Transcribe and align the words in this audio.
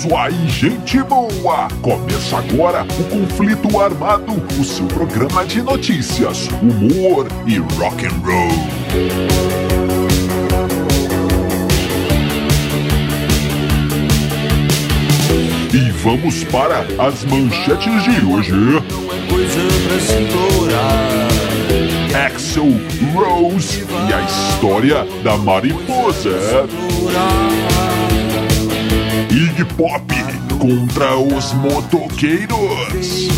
isso 0.00 0.16
aí, 0.16 0.48
gente 0.48 1.02
boa! 1.02 1.68
Começa 1.82 2.38
agora 2.38 2.86
o 2.98 3.04
Conflito 3.04 3.78
Armado, 3.78 4.32
o 4.58 4.64
seu 4.64 4.86
programa 4.86 5.44
de 5.44 5.60
notícias, 5.60 6.48
humor 6.62 7.26
e 7.46 7.58
rock 7.58 8.06
and 8.06 8.22
roll. 8.24 8.48
E 15.74 15.90
vamos 16.02 16.44
para 16.44 16.78
as 16.98 17.22
manchetes 17.26 18.02
de 18.04 18.24
hoje. 18.24 18.52
Coisa 19.28 19.60
pra. 20.32 21.30
Axel 22.26 22.72
Rose 23.14 23.84
e 24.08 24.12
a 24.12 24.22
história 24.22 25.06
da 25.22 25.36
mariposa. 25.36 26.66
Iggy 29.40 29.64
Pop 29.64 30.04
contra 30.58 31.16
os 31.16 31.54
motoqueiros. 31.54 33.28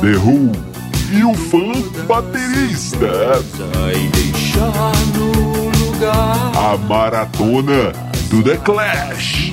The 0.00 0.16
Who 0.16 0.50
e 1.12 1.22
o 1.22 1.34
fã 1.34 2.06
baterista. 2.06 3.06
A 6.56 6.78
maratona 6.78 7.92
do 8.30 8.42
The 8.42 8.56
Clash. 8.56 9.52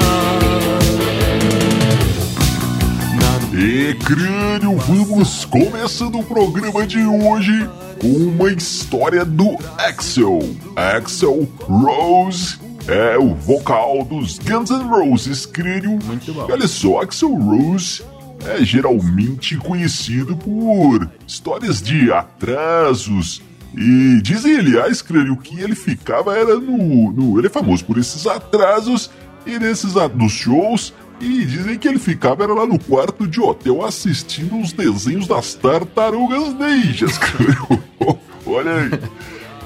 E 3.53 3.93
Crânio, 3.95 4.77
vamos 4.77 5.43
começando 5.43 6.17
o 6.17 6.23
programa 6.23 6.87
de 6.87 6.99
hoje 6.99 7.69
com 7.99 8.07
uma 8.07 8.49
história 8.49 9.25
do 9.25 9.57
Axel. 9.77 10.39
Axel 10.73 11.49
Rose 11.59 12.57
é 12.87 13.17
o 13.17 13.35
vocal 13.35 14.05
dos 14.05 14.39
Guns 14.39 14.69
N' 14.69 14.87
Roses, 14.87 15.45
Crânio. 15.45 15.99
Muito 16.05 16.33
bom. 16.33 16.47
E 16.47 16.51
olha 16.53 16.65
só, 16.65 17.01
Axel 17.01 17.35
Rose 17.35 18.01
é 18.45 18.63
geralmente 18.63 19.57
conhecido 19.57 20.37
por 20.37 21.11
histórias 21.27 21.81
de 21.81 22.09
atrasos. 22.09 23.41
E 23.75 24.21
dizem, 24.21 24.59
aliás, 24.59 25.01
Crânio, 25.01 25.35
que 25.35 25.59
ele 25.59 25.75
ficava 25.75 26.37
era 26.37 26.55
no, 26.55 27.11
no. 27.11 27.37
Ele 27.37 27.47
é 27.47 27.49
famoso 27.49 27.83
por 27.83 27.97
esses 27.97 28.25
atrasos 28.25 29.11
e 29.45 29.59
nesses 29.59 29.93
nos 30.15 30.31
shows. 30.31 30.93
E 31.21 31.45
dizem 31.45 31.77
que 31.77 31.87
ele 31.87 31.99
ficava 31.99 32.43
era 32.43 32.53
lá 32.53 32.65
no 32.65 32.79
quarto 32.79 33.27
de 33.27 33.39
hotel 33.39 33.85
assistindo 33.85 34.59
os 34.59 34.73
desenhos 34.73 35.27
das 35.27 35.53
tartarugas 35.53 36.53
ninjas, 36.55 37.17
Crânio. 37.19 37.79
Olha 38.45 38.71
aí. 38.71 38.89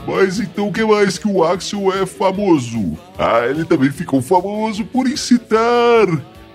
Mas 0.08 0.40
então 0.40 0.68
o 0.68 0.74
que 0.74 0.84
mais 0.86 1.18
que 1.18 1.28
o 1.28 1.44
Axel 1.44 1.92
é 1.94 2.06
famoso? 2.06 2.98
Ah, 3.18 3.46
ele 3.50 3.66
também 3.66 3.90
ficou 3.90 4.22
famoso 4.22 4.86
por 4.86 5.08
incitar 5.08 6.08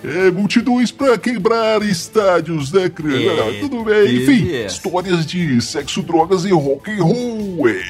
é, 0.04 0.30
multidões 0.30 0.92
pra 0.92 1.18
quebrar 1.18 1.82
estádios, 1.82 2.70
né, 2.70 2.88
Crânio? 2.88 3.30
É, 3.30 3.40
Ah, 3.48 3.60
tudo 3.60 3.82
bem, 3.84 4.16
enfim, 4.22 4.52
essa. 4.54 4.76
histórias 4.76 5.26
de 5.26 5.60
sexo, 5.60 6.02
drogas 6.02 6.44
e 6.44 6.52
rock 6.52 6.90
and 6.90 7.02
roll. 7.02 7.68
é. 7.68 7.82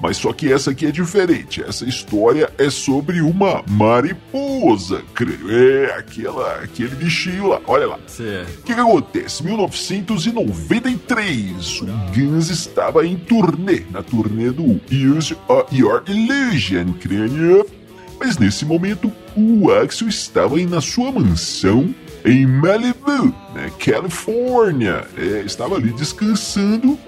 Mas 0.00 0.16
só 0.16 0.32
que 0.32 0.50
essa 0.52 0.70
aqui 0.70 0.86
é 0.86 0.90
diferente. 0.90 1.62
Essa 1.62 1.84
história 1.84 2.50
é 2.56 2.70
sobre 2.70 3.20
uma 3.20 3.62
mariposa, 3.68 5.02
Crânio. 5.14 5.50
É, 5.50 5.92
aquela, 5.96 6.62
aquele 6.62 6.94
bichinho 6.94 7.48
lá, 7.48 7.60
olha 7.66 7.86
lá. 7.86 7.96
O 7.96 8.00
que, 8.62 8.74
que 8.74 8.80
acontece? 8.80 9.44
1993, 9.44 11.82
o 11.82 11.86
Guns 12.14 12.48
estava 12.50 13.06
em 13.06 13.16
turnê, 13.16 13.84
na 13.90 14.02
turnê 14.02 14.50
do 14.50 14.80
Use 14.90 15.36
Your 15.72 16.02
Illusion, 16.06 16.92
crânio. 16.94 17.66
Mas 18.20 18.38
nesse 18.38 18.64
momento, 18.64 19.12
o 19.36 19.70
Axel 19.70 20.08
estava 20.08 20.56
na 20.58 20.80
sua 20.80 21.12
mansão 21.12 21.94
em 22.24 22.44
Malibu, 22.46 23.32
né, 23.54 23.70
Califórnia. 23.78 25.06
É, 25.16 25.42
estava 25.46 25.76
ali 25.76 25.92
descansando 25.92 26.98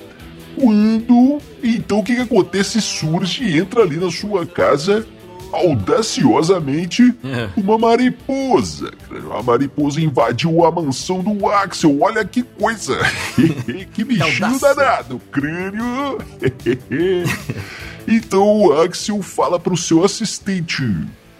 quando. 0.60 1.38
Então 1.62 2.00
o 2.00 2.02
que, 2.04 2.14
que 2.14 2.22
acontece? 2.22 2.80
Surge 2.80 3.44
e 3.44 3.58
entra 3.58 3.82
ali 3.82 3.96
na 3.96 4.10
sua 4.10 4.44
casa 4.46 5.06
audaciosamente 5.52 7.12
É. 7.24 7.48
uma 7.56 7.76
mariposa. 7.76 8.90
A 9.36 9.42
mariposa 9.42 10.00
invadiu 10.00 10.64
a 10.64 10.70
mansão 10.70 11.22
do 11.22 11.48
Axel. 11.48 11.98
Olha 12.00 12.24
que 12.24 12.42
coisa! 12.42 12.98
que 13.92 14.04
bichinho 14.04 14.58
danado, 14.60 15.20
crânio! 15.30 16.18
então 18.06 18.62
o 18.62 18.80
Axel 18.80 19.20
fala 19.22 19.58
pro 19.58 19.76
seu 19.76 20.04
assistente. 20.04 20.84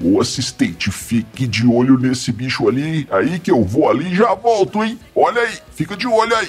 O 0.03 0.19
assistente, 0.19 0.91
fique 0.91 1.47
de 1.47 1.67
olho 1.67 1.99
nesse 1.99 2.33
bicho 2.33 2.67
ali, 2.67 3.07
aí 3.11 3.39
que 3.39 3.51
eu 3.51 3.63
vou 3.63 3.91
ali 3.91 4.11
e 4.13 4.17
já 4.17 4.33
volto, 4.35 4.83
hein? 4.83 4.99
Olha 5.15 5.43
aí, 5.43 5.59
fica 5.75 5.95
de 5.95 6.07
olho 6.07 6.35
aí. 6.35 6.49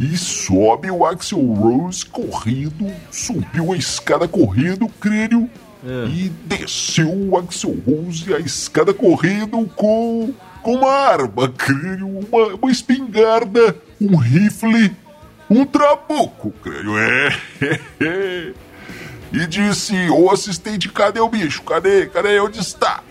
E 0.00 0.16
sobe 0.16 0.90
o 0.90 1.04
Axel 1.04 1.40
Rose 1.40 2.06
correndo, 2.06 2.92
subiu 3.10 3.72
a 3.72 3.76
escada 3.76 4.28
correndo, 4.28 4.88
crânio, 5.00 5.50
e 5.82 6.28
desceu 6.44 7.10
o 7.10 7.36
Axel 7.36 7.76
Rose 7.86 8.32
a 8.32 8.38
escada 8.38 8.94
correndo 8.94 9.68
com, 9.74 10.32
com 10.62 10.74
uma 10.74 10.90
arma, 10.90 11.48
crânio, 11.48 12.06
uma, 12.06 12.46
uma 12.54 12.70
espingarda, 12.70 13.76
um 14.00 14.16
rifle, 14.16 14.94
um 15.50 15.64
trabuco, 15.64 16.52
crânio, 16.62 16.96
é. 16.98 17.32
e 19.32 19.46
disse, 19.46 19.94
ô 20.10 20.30
assistente, 20.30 20.88
cadê 20.88 21.18
o 21.18 21.28
bicho? 21.28 21.62
Cadê? 21.62 22.06
Cadê? 22.06 22.38
Onde 22.38 22.60
está? 22.60 23.02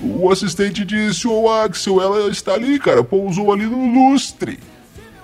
O 0.00 0.30
assistente 0.30 0.84
disse, 0.84 1.26
ô 1.26 1.50
Axel, 1.50 2.00
ela 2.00 2.30
está 2.30 2.54
ali, 2.54 2.78
cara, 2.78 3.02
pousou 3.02 3.52
ali 3.52 3.66
no 3.66 4.12
lustre. 4.12 4.60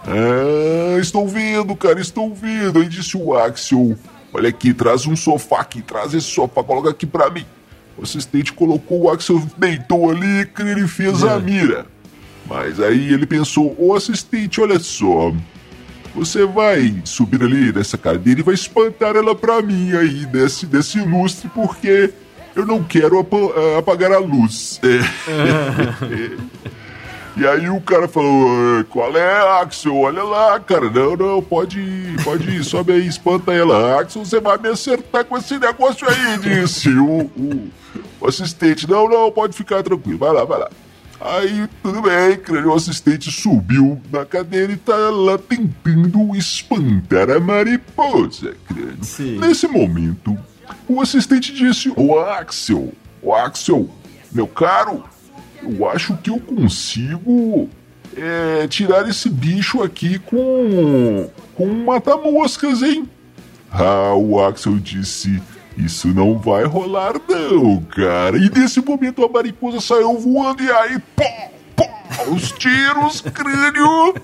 Ah, 0.06 0.98
estou 1.00 1.26
vendo, 1.26 1.74
cara, 1.74 2.00
estou 2.00 2.34
vendo. 2.34 2.80
Aí 2.80 2.88
disse 2.88 3.16
o 3.16 3.34
Axel: 3.34 3.96
Olha 4.32 4.48
aqui, 4.48 4.74
traz 4.74 5.06
um 5.06 5.16
sofá 5.16 5.60
aqui, 5.60 5.82
traz 5.82 6.12
esse 6.14 6.28
sofá, 6.28 6.62
coloca 6.62 6.90
aqui 6.90 7.06
pra 7.06 7.30
mim. 7.30 7.46
O 7.96 8.02
assistente 8.02 8.52
colocou 8.52 9.02
o 9.02 9.10
Axel, 9.10 9.42
deitou 9.56 10.10
ali, 10.10 10.48
ele 10.58 10.86
fez 10.86 11.22
a 11.22 11.38
mira. 11.38 11.86
Mas 12.46 12.80
aí 12.80 13.12
ele 13.12 13.26
pensou: 13.26 13.74
Ô 13.78 13.94
assistente, 13.94 14.60
olha 14.60 14.78
só. 14.78 15.32
Você 16.14 16.46
vai 16.46 17.02
subir 17.04 17.42
ali 17.42 17.72
nessa 17.72 17.98
cadeira 17.98 18.38
e 18.38 18.42
vai 18.44 18.54
espantar 18.54 19.16
ela 19.16 19.34
pra 19.34 19.60
mim 19.60 19.96
aí, 19.96 20.24
desse, 20.26 20.64
desse 20.64 21.00
lustre, 21.00 21.50
porque 21.52 22.12
eu 22.54 22.64
não 22.64 22.84
quero 22.84 23.18
ah, 23.18 23.78
apagar 23.78 24.12
a 24.12 24.18
luz. 24.18 24.80
É. 26.50 26.83
E 27.36 27.44
aí 27.46 27.68
o 27.68 27.80
cara 27.80 28.06
falou, 28.06 28.46
"Ah, 28.48 28.84
qual 28.88 29.16
é, 29.16 29.60
Axel? 29.60 29.96
Olha 29.96 30.22
lá, 30.22 30.60
cara. 30.60 30.88
Não, 30.88 31.16
não, 31.16 31.42
pode 31.42 31.80
ir, 31.80 32.22
pode 32.22 32.48
ir, 32.48 32.62
sobe 32.64 32.92
aí, 32.92 33.06
espanta 33.06 33.52
ela. 33.52 34.00
Axel, 34.00 34.24
você 34.24 34.38
vai 34.40 34.56
me 34.56 34.68
acertar 34.68 35.24
com 35.24 35.36
esse 35.36 35.58
negócio 35.58 36.06
aí, 36.08 36.38
disse 36.38 36.88
o, 36.90 37.22
o- 37.36 37.70
o 38.20 38.28
assistente. 38.28 38.88
Não, 38.88 39.08
não, 39.08 39.32
pode 39.32 39.56
ficar 39.56 39.82
tranquilo, 39.82 40.18
vai 40.18 40.32
lá, 40.32 40.44
vai 40.44 40.60
lá. 40.60 40.70
Aí, 41.20 41.66
tudo 41.82 42.02
bem, 42.02 42.36
crânio, 42.36 42.70
o 42.70 42.74
assistente 42.74 43.30
subiu 43.32 44.00
na 44.12 44.24
cadeira 44.24 44.72
e 44.72 44.76
tá 44.76 44.94
lá 45.10 45.36
tentando 45.38 46.36
espantar 46.36 47.30
a 47.30 47.40
mariposa, 47.40 48.54
crânio. 48.68 48.98
Sim. 49.02 49.38
Nesse 49.38 49.66
momento, 49.66 50.36
o 50.86 51.00
assistente 51.00 51.52
disse, 51.52 51.92
ô 51.96 52.18
Axel, 52.20 52.92
ô 53.22 53.32
Axel, 53.34 53.88
meu 54.30 54.46
caro, 54.46 55.02
eu 55.64 55.88
acho 55.88 56.16
que 56.18 56.30
eu 56.30 56.38
consigo 56.38 57.68
é, 58.16 58.66
tirar 58.68 59.08
esse 59.08 59.28
bicho 59.28 59.82
aqui 59.82 60.18
com 60.18 61.28
com 61.54 61.66
um 61.66 61.84
mata-moscas, 61.84 62.82
hein? 62.82 63.08
Ah, 63.70 64.14
o 64.14 64.44
Axel 64.44 64.76
disse: 64.78 65.40
Isso 65.76 66.08
não 66.08 66.38
vai 66.38 66.64
rolar, 66.64 67.14
não, 67.28 67.80
cara. 67.82 68.36
E 68.36 68.50
nesse 68.50 68.80
momento 68.80 69.24
a 69.24 69.28
mariposa 69.28 69.80
saiu 69.80 70.18
voando 70.18 70.62
e 70.62 70.70
aí, 70.70 70.98
pó, 71.16 71.50
pó, 71.76 71.88
os 72.30 72.52
tiros, 72.52 73.20
crânio. 73.20 74.14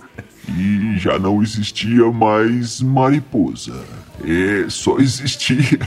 E 0.48 0.98
já 0.98 1.18
não 1.18 1.42
existia 1.42 2.10
mais 2.10 2.80
mariposa. 2.80 3.84
É, 4.24 4.68
só 4.68 4.98
existia 4.98 5.78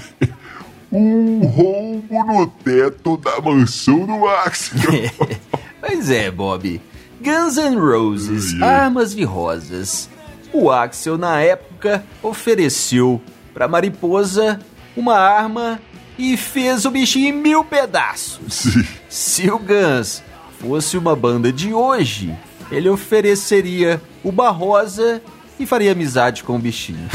um 0.94 1.40
rombo 1.48 2.24
no 2.26 2.48
teto 2.48 3.18
da 3.18 3.42
mansão 3.42 4.06
do 4.06 4.28
Axel. 4.28 4.80
Pois 5.86 6.10
é, 6.10 6.32
Bob. 6.32 6.80
Guns 7.22 7.58
N' 7.58 7.76
Roses, 7.78 8.54
ai. 8.62 8.70
armas 8.86 9.14
de 9.14 9.26
rosas. 9.26 10.10
O 10.54 10.72
Axel, 10.72 11.18
na 11.18 11.42
época, 11.42 12.02
ofereceu 12.22 13.22
pra 13.54 13.68
mariposa 13.68 14.62
uma 14.96 15.18
arma 15.18 15.82
e 16.18 16.38
fez 16.38 16.86
o 16.86 16.92
bichinho 16.92 17.28
em 17.28 17.32
mil 17.34 17.66
pedaços. 17.66 18.54
Sim. 18.54 18.86
Se 19.10 19.52
o 19.52 19.60
Guns 19.60 20.24
fosse 20.58 20.98
uma 20.98 21.16
banda 21.18 21.52
de 21.52 21.74
hoje, 21.74 22.34
ele 22.72 22.88
ofereceria 22.88 24.02
uba 24.24 24.50
rosa 24.52 25.22
e 25.60 25.66
faria 25.66 25.92
amizade 25.92 26.44
com 26.44 26.56
o 26.56 26.60
bichinho. 26.60 27.10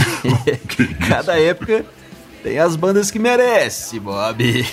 Cada 1.08 1.40
época 1.40 1.86
tem 2.48 2.58
as 2.58 2.76
bandas 2.76 3.10
que 3.10 3.18
merece, 3.18 4.00
Bob. 4.00 4.66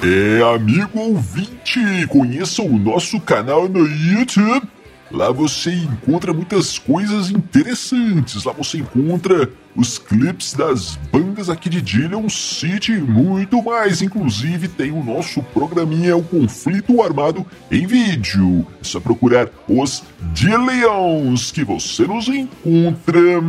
É, 0.00 0.54
amigo 0.54 1.00
ouvinte, 1.00 2.06
conheça 2.08 2.62
o 2.62 2.78
nosso 2.78 3.20
canal 3.20 3.68
no 3.68 3.84
YouTube. 3.84 4.66
Lá 5.10 5.30
você 5.30 5.72
encontra 5.72 6.34
muitas 6.34 6.78
coisas 6.78 7.30
interessantes. 7.30 8.44
Lá 8.44 8.52
você 8.52 8.78
encontra 8.78 9.50
os 9.74 9.98
clipes 9.98 10.52
das 10.52 10.96
bandas 11.10 11.48
aqui 11.48 11.70
de 11.70 11.80
Dillion 11.80 12.28
City 12.28 12.92
e 12.92 13.00
muito 13.00 13.62
mais. 13.62 14.02
Inclusive 14.02 14.68
tem 14.68 14.90
o 14.90 15.02
nosso 15.02 15.42
programinha 15.42 16.16
O 16.16 16.22
Conflito 16.22 17.02
Armado 17.02 17.46
em 17.70 17.86
vídeo. 17.86 18.66
É 18.80 18.84
só 18.84 19.00
procurar 19.00 19.48
os 19.66 20.02
Dillions 20.32 21.50
que 21.50 21.64
você 21.64 22.06
nos 22.06 22.28
encontra. 22.28 23.42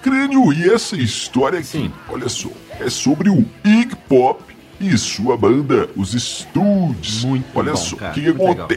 Crânio, 0.00 0.52
e 0.52 0.70
essa 0.70 0.96
história 0.96 1.58
aqui, 1.58 1.66
Sim. 1.66 1.92
olha 2.08 2.28
só, 2.28 2.48
é 2.78 2.88
sobre 2.88 3.28
o 3.28 3.44
Iggy 3.64 3.96
Pop 4.08 4.40
e 4.80 4.96
sua 4.96 5.36
banda, 5.36 5.88
os 5.96 6.12
Studs. 6.12 7.24
Muito 7.24 7.46
olha 7.54 7.72
bom, 7.72 7.76
só, 7.76 7.96
o 7.96 7.98
cara, 7.98 8.14
que 8.14 8.20
muito 8.20 8.44
legal. 8.44 8.68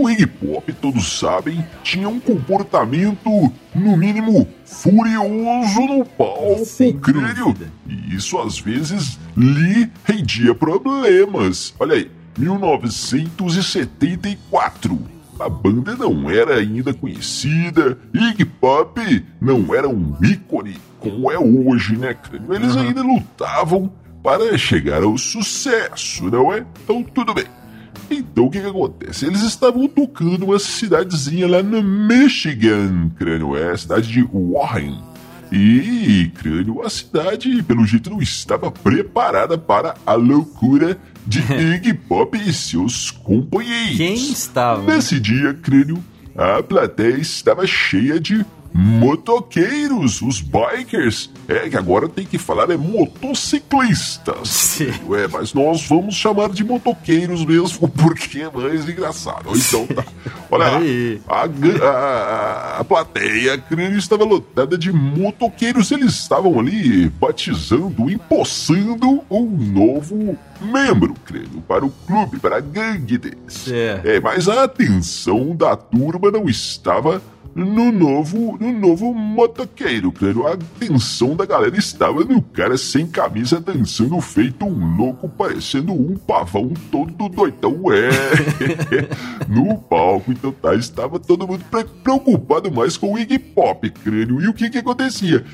O 0.00 0.08
Iggy 0.08 0.28
Pop, 0.28 0.72
todos 0.74 1.18
sabem, 1.18 1.66
tinha 1.82 2.08
um 2.08 2.20
comportamento, 2.20 3.52
no 3.74 3.96
mínimo, 3.96 4.46
furioso 4.64 5.80
no 5.80 6.04
palco, 6.04 6.64
Sem 6.64 6.96
crânio. 6.96 7.52
E 7.84 8.14
isso 8.14 8.38
às 8.38 8.60
vezes 8.60 9.18
lhe 9.36 9.90
rendia 10.04 10.54
problemas. 10.54 11.74
Olha 11.80 11.96
aí, 11.96 12.08
1974. 12.38 14.96
A 15.40 15.48
banda 15.48 15.96
não 15.96 16.30
era 16.30 16.58
ainda 16.58 16.94
conhecida, 16.94 17.98
Iggy 18.14 18.44
Pop 18.44 19.00
não 19.40 19.74
era 19.74 19.88
um 19.88 20.14
ícone 20.22 20.76
como 21.00 21.28
é 21.30 21.38
hoje, 21.38 21.96
né, 21.96 22.14
crânio? 22.14 22.54
Eles 22.54 22.76
ainda 22.76 23.02
lutavam 23.02 23.90
para 24.22 24.56
chegar 24.58 25.02
ao 25.02 25.18
sucesso, 25.18 26.30
não 26.30 26.52
é? 26.52 26.64
Então 26.82 27.02
tudo 27.02 27.34
bem. 27.34 27.46
Então 28.10 28.46
o 28.46 28.50
que, 28.50 28.60
que 28.60 28.66
acontece? 28.66 29.26
Eles 29.26 29.42
estavam 29.42 29.86
tocando 29.88 30.46
uma 30.46 30.58
cidadezinha 30.58 31.48
lá 31.48 31.62
no 31.62 31.82
Michigan, 31.82 33.10
crânio, 33.16 33.56
é 33.56 33.72
a 33.72 33.76
cidade 33.76 34.08
de 34.08 34.22
Warren. 34.32 34.98
E, 35.50 36.30
crânio, 36.34 36.82
a 36.82 36.90
cidade, 36.90 37.62
pelo 37.62 37.86
jeito, 37.86 38.10
não 38.10 38.20
estava 38.20 38.70
preparada 38.70 39.56
para 39.56 39.94
a 40.04 40.12
loucura 40.12 40.98
de 41.26 41.40
Iggy 41.74 41.94
Pop 41.94 42.36
e 42.36 42.52
seus 42.52 43.10
companheiros. 43.10 43.96
Quem 43.96 44.14
estava? 44.14 44.82
Nesse 44.82 45.18
dia, 45.18 45.54
crânio, 45.54 46.04
a 46.36 46.62
plateia 46.62 47.16
estava 47.16 47.66
cheia 47.66 48.20
de 48.20 48.44
motoqueiros, 48.72 50.22
os 50.22 50.40
bikers. 50.40 51.30
É 51.48 51.68
que 51.68 51.76
agora 51.76 52.08
tem 52.08 52.26
que 52.26 52.38
falar 52.38 52.70
é 52.70 52.76
motociclistas. 52.76 54.48
Sim. 54.48 54.92
É, 55.14 55.26
mas 55.28 55.54
nós 55.54 55.86
vamos 55.86 56.14
chamar 56.14 56.50
de 56.50 56.62
motoqueiros 56.62 57.44
mesmo, 57.44 57.88
porque 57.90 58.40
é 58.40 58.50
mais 58.50 58.88
engraçado. 58.88 59.50
Então 59.56 59.86
tá. 59.86 60.04
Olha 60.50 60.68
lá, 60.68 60.78
Aí. 60.78 61.20
a, 61.28 61.44
a, 61.44 61.88
a, 61.88 62.80
a 62.80 62.84
plateia, 62.84 63.58
crânio, 63.58 63.98
estava 63.98 64.24
lotada 64.24 64.76
de 64.76 64.92
motoqueiros. 64.92 65.90
Eles 65.90 66.14
estavam 66.14 66.58
ali 66.58 67.08
batizando, 67.08 68.10
empossando 68.10 69.22
um 69.30 69.46
novo 69.46 70.38
membro, 70.60 71.14
crânio, 71.24 71.62
para 71.66 71.84
o 71.84 71.90
clube, 72.06 72.38
para 72.38 72.56
a 72.56 72.60
gangue 72.60 73.18
deles. 73.18 73.70
É. 73.70 74.00
É, 74.04 74.20
mas 74.20 74.48
a 74.48 74.64
atenção 74.64 75.54
da 75.54 75.76
turma 75.76 76.30
não 76.30 76.48
estava 76.48 77.22
no 77.54 77.90
novo, 77.90 78.56
no 78.60 78.72
novo 78.72 79.12
motoqueiro, 79.12 80.12
crânio. 80.12 80.46
A 80.46 80.52
atenção 80.52 81.34
da 81.34 81.44
galera 81.44 81.76
estava 81.76 82.24
no 82.24 82.40
cara 82.40 82.76
sem 82.78 83.06
camisa 83.06 83.60
dançando 83.60 84.20
feito 84.20 84.64
um 84.64 84.96
louco, 84.96 85.28
parecendo 85.28 85.92
um 85.92 86.16
pavão 86.16 86.72
todo 86.90 87.28
doidão, 87.28 87.80
é. 87.92 88.08
no 89.48 89.76
palco, 89.78 90.30
então 90.32 90.52
tá, 90.52 90.74
estava 90.74 91.18
todo 91.18 91.46
mundo 91.46 91.64
pre- 91.70 91.84
preocupado 92.02 92.70
mais 92.70 92.96
com 92.96 93.14
o 93.14 93.18
Iggy 93.18 93.38
Pop, 93.38 93.88
crânio. 93.90 94.40
E 94.40 94.48
o 94.48 94.54
que 94.54 94.70
que 94.70 94.78
acontecia? 94.78 95.44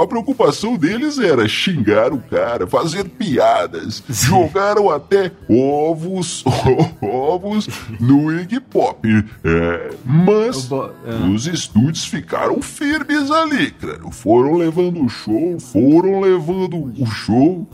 A 0.00 0.06
preocupação 0.06 0.76
deles 0.76 1.18
era 1.18 1.48
xingar 1.48 2.12
o 2.12 2.18
cara, 2.18 2.66
fazer 2.66 3.04
piadas, 3.08 4.02
jogaram 4.08 4.88
até 4.88 5.32
ovos, 5.50 6.44
ovos 7.02 7.68
no 7.98 8.32
Iggy 8.32 8.60
Pop. 8.60 9.06
É, 9.44 9.90
mas 10.04 10.70
ah. 10.72 10.90
os 11.32 11.46
estúdios 11.46 12.04
ficaram 12.04 12.62
firmes 12.62 13.30
ali, 13.30 13.72
cara. 13.72 14.00
Foram 14.12 14.56
levando 14.56 15.04
o 15.04 15.08
show, 15.08 15.58
foram 15.58 16.20
levando 16.20 16.92
o 16.96 17.06
show. 17.06 17.66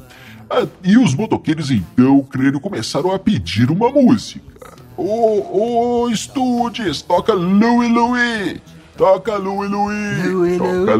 E 0.83 0.97
os 0.97 1.15
motoqueiros, 1.15 1.71
então, 1.71 2.23
creio, 2.23 2.59
começaram 2.59 3.13
a 3.13 3.19
pedir 3.19 3.71
uma 3.71 3.91
música. 3.91 4.75
Ô, 4.97 6.03
ô, 6.03 6.11
estúdios, 6.11 7.03
toca 7.03 7.33
Louie 7.33 7.89
Louie! 7.89 8.61
Toca 9.01 9.35
Louie! 9.39 9.67
Louie 10.29 10.59
Toca 10.59 10.99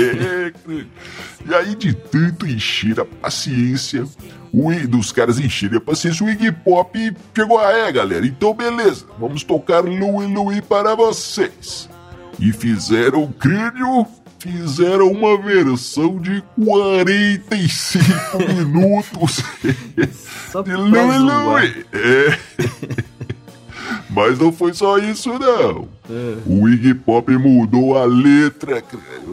É, 0.00 0.52
creio. 0.64 0.86
e 1.46 1.54
aí, 1.54 1.74
de 1.74 1.92
tanto 1.92 2.46
encher 2.46 2.98
a 2.98 3.04
paciência, 3.04 4.06
o 4.50 4.72
dos 4.88 5.12
caras 5.12 5.38
encherem 5.38 5.76
a 5.76 5.80
paciência, 5.80 6.24
o 6.24 6.30
Iggy 6.30 6.52
Pop 6.52 6.98
chegou, 7.34 7.58
ah, 7.58 7.70
é, 7.70 7.92
galera, 7.92 8.26
então 8.26 8.54
beleza, 8.54 9.04
vamos 9.18 9.44
tocar 9.44 9.84
Louie 9.84 10.26
Louie 10.32 10.62
para 10.62 10.94
vocês. 10.94 11.86
E 12.40 12.50
fizeram 12.50 13.30
crânio, 13.32 14.06
fizeram 14.38 15.12
uma 15.12 15.36
versão 15.36 16.18
de 16.18 16.42
45 16.64 18.38
minutos 18.56 19.44
de 20.64 20.72
zoar. 21.18 21.44
Louie. 21.44 21.86
É. 21.92 22.38
Mas 24.08 24.38
não 24.38 24.50
foi 24.50 24.72
só 24.72 24.96
isso, 24.96 25.38
não. 25.38 25.95
O 26.46 26.68
Iggy 26.68 26.94
Pop 26.94 27.30
mudou 27.36 27.96
a 27.98 28.04
letra 28.04 28.82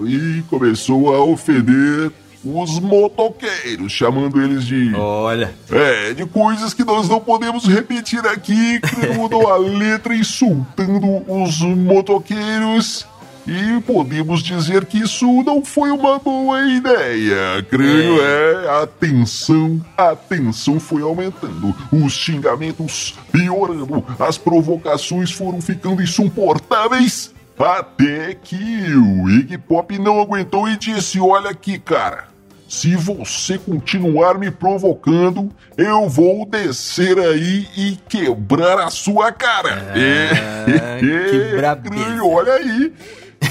e 0.06 0.42
começou 0.50 1.14
a 1.14 1.24
ofender 1.24 2.12
os 2.44 2.78
motoqueiros, 2.80 3.92
chamando 3.92 4.42
eles 4.42 4.66
de. 4.66 4.94
Olha, 4.96 5.54
É, 5.72 6.14
de 6.14 6.26
coisas 6.26 6.74
que 6.74 6.84
nós 6.84 7.08
não 7.08 7.20
podemos 7.22 7.66
repetir 7.66 8.20
aqui. 8.28 8.82
que 8.82 9.08
Mudou 9.18 9.48
a 9.48 9.56
letra 9.58 10.14
insultando 10.14 11.24
os 11.32 11.62
motoqueiros. 11.62 13.06
E 13.46 13.82
podemos 13.82 14.42
dizer 14.42 14.86
que 14.86 15.00
isso 15.00 15.26
não 15.44 15.64
foi 15.64 15.92
uma 15.92 16.18
boa 16.18 16.62
ideia. 16.64 17.62
Creio 17.70 18.22
é, 18.22 18.82
a 18.82 18.88
tensão, 18.88 19.84
a 19.98 20.16
tensão 20.16 20.80
foi 20.80 21.02
aumentando, 21.02 21.76
os 21.92 22.14
xingamentos 22.14 23.16
piorando, 23.32 24.06
as 24.18 24.38
provocações 24.38 25.32
foram 25.32 25.62
ficando 25.62 26.02
insuportáveis. 26.02 27.34
Até 27.60 28.34
que 28.34 28.56
o 28.96 29.30
Iggy 29.30 29.58
Pop 29.58 29.98
não 30.00 30.20
aguentou 30.20 30.68
e 30.68 30.76
disse: 30.78 31.20
Olha 31.20 31.52
aqui, 31.52 31.78
cara. 31.78 32.34
Se 32.68 32.96
você 32.96 33.60
continuar 33.60 34.40
me 34.40 34.50
provocando, 34.50 35.52
eu 35.78 36.10
vou 36.10 36.44
descer 36.44 37.20
aí 37.20 37.68
e 37.78 38.00
quebrar 38.10 38.80
a 38.80 38.90
sua 38.90 39.32
cara. 39.32 39.94
Ah, 39.94 40.98
que 41.00 41.54
brabeza. 41.56 41.96
crânio, 41.96 42.28
olha 42.28 42.54
aí. 42.54 42.92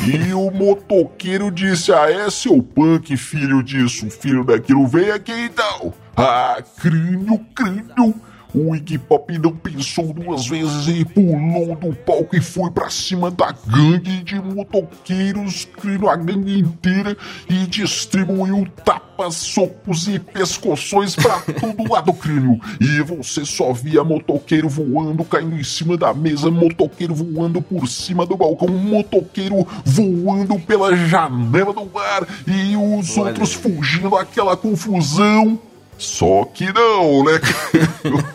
E 0.07 0.33
o 0.33 0.51
motoqueiro 0.51 1.51
disse: 1.51 1.93
Ah, 1.93 2.11
é 2.11 2.31
seu 2.31 2.63
punk, 2.63 3.17
filho 3.17 3.63
disso, 3.63 4.09
filho 4.11 4.45
daquilo, 4.45 4.87
vem 4.87 5.11
aqui 5.11 5.33
então. 5.33 5.93
Ah, 6.17 6.63
crânio, 6.81 7.39
crânio. 7.55 8.15
O 8.55 8.77
Iggy 8.77 8.99
Pop 8.99 9.39
não 9.39 9.57
pensou 9.57 10.13
duas 10.13 10.47
vezes 10.47 10.87
e 10.89 11.05
pulou 11.07 11.75
do 11.75 11.95
palco 11.97 12.37
e 12.37 12.41
foi 12.41 12.71
pra 12.71 12.91
cima 12.91 13.31
da 13.31 13.51
gangue 13.67 14.23
de 14.23 14.35
motoqueiros, 14.35 15.65
crânio, 15.65 16.09
a 16.09 16.17
gangue 16.17 16.59
inteira, 16.59 17.17
e 17.49 17.67
distribuiu 17.67 18.67
tapas, 18.85 19.37
socos 19.37 20.07
e 20.07 20.19
pescoções 20.19 21.17
pra 21.17 21.41
todo 21.59 21.91
lado, 21.91 22.13
crânio. 22.13 22.61
E 22.79 23.01
você 23.01 23.43
só 23.45 23.73
via 23.73 24.05
motoqueiro 24.05 24.69
voando, 24.69 25.25
caindo 25.25 25.57
em 25.57 25.65
cima 25.65 25.97
da 25.97 26.13
mesa, 26.13 26.51
motoqueiro 26.51 27.15
voando 27.15 27.63
por 27.63 27.89
cima 27.89 28.27
do 28.27 28.37
balcão, 28.37 28.69
motoqueiro 28.69 29.67
voando 29.83 30.59
pela 30.59 30.95
janela 30.95 31.73
do 31.73 31.87
bar 31.87 32.27
e 32.47 32.77
os 32.77 33.17
Olha 33.17 33.29
outros 33.29 33.55
fugindo 33.55 34.11
daquela 34.11 34.57
confusão. 34.59 35.59
Só 36.03 36.45
que 36.45 36.67
não, 36.73 37.25
né? 37.25 37.41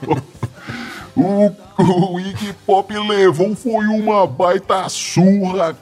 o, 1.14 1.52
o 2.14 2.20
Iggy 2.20 2.54
Pop 2.66 2.94
levou 2.98 3.54
foi 3.58 3.86
uma 3.88 4.26
baita 4.26 4.88
surra 4.88 5.78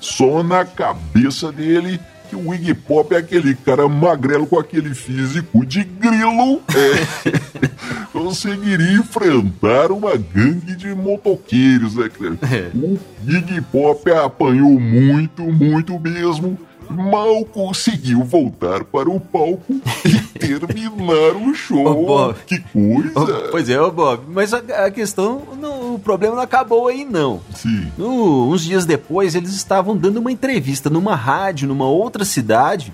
só 0.00 0.42
na 0.42 0.64
cabeça 0.64 1.52
dele 1.52 2.00
que 2.30 2.36
o 2.36 2.54
Iggy 2.54 2.72
Pop 2.72 3.14
é 3.14 3.18
aquele 3.18 3.54
cara 3.54 3.86
magrelo 3.86 4.46
com 4.46 4.58
aquele 4.58 4.94
físico 4.94 5.66
de 5.66 5.84
grilo. 5.84 6.62
É, 6.74 8.08
conseguiria 8.12 8.92
enfrentar 8.92 9.92
uma 9.92 10.16
gangue 10.16 10.74
de 10.74 10.94
motoqueiros, 10.94 11.96
né, 11.96 12.08
é. 12.50 12.70
O 12.74 12.98
Iggy 13.28 13.60
Pop 13.60 14.10
apanhou 14.10 14.80
muito, 14.80 15.42
muito 15.42 16.00
mesmo 16.00 16.58
mal 16.90 17.44
conseguiu 17.44 18.24
voltar 18.24 18.84
para 18.84 19.08
o 19.08 19.20
palco 19.20 19.80
e 20.04 20.38
terminar 20.38 21.36
o 21.36 21.54
show. 21.54 22.34
que 22.46 22.58
coisa! 22.58 23.48
pois 23.50 23.68
é, 23.68 23.80
ô 23.80 23.90
Bob, 23.90 24.24
mas 24.28 24.52
a, 24.52 24.58
a 24.58 24.90
questão, 24.90 25.42
não, 25.60 25.94
o 25.94 25.98
problema 25.98 26.34
não 26.34 26.42
acabou 26.42 26.88
aí 26.88 27.04
não. 27.04 27.40
Sim. 27.54 27.90
No, 27.96 28.50
uns 28.50 28.62
dias 28.62 28.84
depois, 28.84 29.34
eles 29.34 29.52
estavam 29.52 29.96
dando 29.96 30.18
uma 30.18 30.32
entrevista 30.32 30.90
numa 30.90 31.14
rádio, 31.14 31.68
numa 31.68 31.86
outra 31.86 32.24
cidade, 32.24 32.92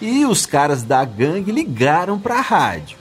e 0.00 0.24
os 0.24 0.46
caras 0.46 0.82
da 0.82 1.04
gangue 1.04 1.50
ligaram 1.50 2.18
para 2.18 2.36
a 2.38 2.42
rádio. 2.42 2.98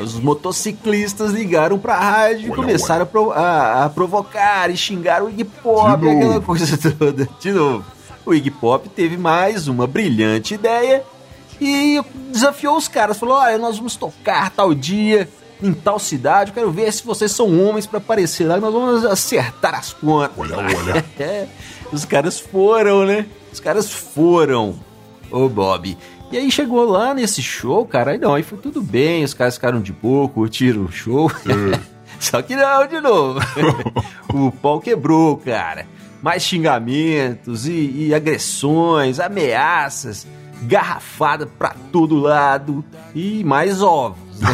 Os 0.00 0.20
motociclistas 0.20 1.32
ligaram 1.32 1.78
pra 1.78 1.98
rádio 1.98 2.48
e 2.48 2.54
começaram 2.54 3.04
A, 3.04 3.06
pro, 3.06 3.30
a, 3.30 3.84
a, 3.84 3.88
provocar 3.88 4.70
e 4.70 4.76
xingar 4.76 5.22
o 5.22 5.30
hip 5.30 5.50
hop, 5.64 6.02
aquela 6.04 6.40
coisa 6.40 6.76
toda. 6.92 7.28
De 7.40 7.52
novo 7.52 7.97
o 8.28 8.34
Iggy 8.34 8.50
Pop 8.50 8.88
teve 8.90 9.16
mais 9.16 9.68
uma 9.68 9.86
brilhante 9.86 10.54
ideia 10.54 11.02
e 11.60 12.00
desafiou 12.30 12.76
os 12.76 12.86
caras. 12.86 13.18
Falou: 13.18 13.36
Olha, 13.36 13.56
nós 13.56 13.78
vamos 13.78 13.96
tocar 13.96 14.50
tal 14.50 14.74
dia, 14.74 15.28
em 15.62 15.72
tal 15.72 15.98
cidade. 15.98 16.50
Eu 16.50 16.54
quero 16.54 16.70
ver 16.70 16.92
se 16.92 17.04
vocês 17.04 17.32
são 17.32 17.46
homens 17.66 17.86
para 17.86 17.98
aparecer 17.98 18.46
lá. 18.46 18.58
Nós 18.58 18.72
vamos 18.72 19.04
acertar 19.04 19.74
as 19.74 19.92
contas. 19.94 20.36
Olha, 20.36 20.56
olha. 20.58 21.04
É, 21.18 21.46
os 21.90 22.04
caras 22.04 22.38
foram, 22.38 23.06
né? 23.06 23.26
Os 23.50 23.60
caras 23.60 23.90
foram. 23.90 24.78
Ô, 25.30 25.48
Bob. 25.48 25.96
E 26.30 26.36
aí 26.36 26.50
chegou 26.50 26.84
lá 26.84 27.14
nesse 27.14 27.42
show, 27.42 27.86
cara. 27.86 28.10
Aí 28.10 28.18
não, 28.18 28.34
aí 28.34 28.42
foi 28.42 28.58
tudo 28.58 28.82
bem. 28.82 29.24
Os 29.24 29.32
caras 29.32 29.54
ficaram 29.54 29.80
de 29.80 29.92
boa, 29.92 30.28
curtiram 30.28 30.84
o 30.84 30.92
show. 30.92 31.30
Só 32.20 32.42
que 32.42 32.54
não, 32.54 32.86
de 32.86 33.00
novo. 33.00 33.40
o 34.34 34.52
pau 34.52 34.80
quebrou, 34.80 35.38
cara 35.38 35.86
mais 36.22 36.42
xingamentos 36.42 37.66
e, 37.66 38.06
e 38.08 38.14
agressões, 38.14 39.20
ameaças, 39.20 40.26
garrafada 40.62 41.46
pra 41.46 41.74
todo 41.92 42.16
lado 42.16 42.84
e 43.14 43.44
mais 43.44 43.82
ovos. 43.82 44.18
Né? 44.40 44.48